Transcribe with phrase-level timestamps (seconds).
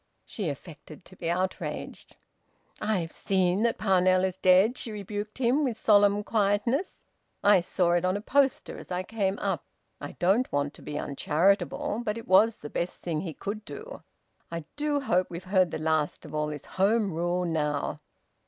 [0.25, 2.15] She affected to be outraged.
[2.81, 7.03] "I've seen that Parnell is dead," she rebuked him, with solemn quietness.
[7.43, 9.63] "I saw it on a poster as I came up.
[9.99, 14.01] I don't want to be uncharitable, but it was the best thing he could do.
[14.51, 17.99] I do hope we've heard the last of all this Home Rule now!"